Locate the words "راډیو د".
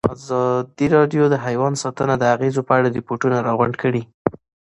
0.95-1.35